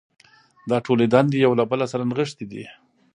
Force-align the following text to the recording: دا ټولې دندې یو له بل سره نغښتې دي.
دا 0.69 0.77
ټولې 0.85 1.05
دندې 1.13 1.37
یو 1.45 1.53
له 1.59 1.63
بل 1.71 1.81
سره 1.91 2.03
نغښتې 2.09 2.45
دي. 2.51 2.63